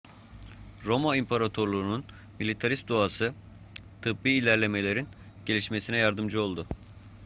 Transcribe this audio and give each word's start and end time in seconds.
roma 0.85 1.15
imparatorluğunun 1.15 2.03
militarist 2.39 2.87
doğası 2.87 3.33
tıbbi 4.01 4.31
ilerlemelerin 4.31 5.07
gelişmesine 5.45 5.97
yardımcı 5.97 6.41
oldu 6.41 6.67